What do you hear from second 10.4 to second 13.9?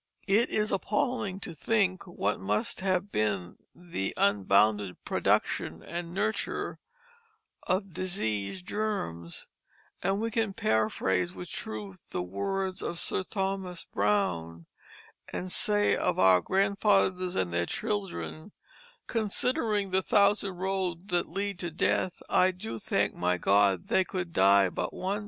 paraphrase with truth the words of Sir Thomas